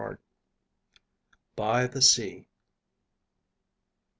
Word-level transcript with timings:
BY 1.55 1.85
THE 1.85 2.01
SEA. 2.01 2.47